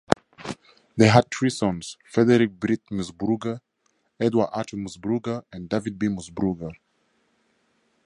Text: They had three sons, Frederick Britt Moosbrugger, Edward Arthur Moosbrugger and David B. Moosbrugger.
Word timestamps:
They 0.97 1.09
had 1.09 1.29
three 1.29 1.51
sons, 1.51 1.95
Frederick 2.07 2.59
Britt 2.59 2.87
Moosbrugger, 2.89 3.59
Edward 4.19 4.49
Arthur 4.51 4.77
Moosbrugger 4.77 5.43
and 5.53 5.69
David 5.69 5.99
B. 5.99 6.07
Moosbrugger. 6.07 6.71